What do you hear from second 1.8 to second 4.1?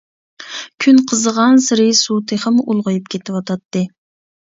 سۇ تېخىمۇ ئۇلغىيىپ كېتىۋاتاتتى.